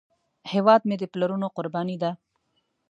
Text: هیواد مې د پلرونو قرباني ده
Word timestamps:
هیواد 0.51 0.81
مې 0.87 0.95
د 0.99 1.03
پلرونو 1.11 1.47
قرباني 1.55 1.97
ده 2.03 2.11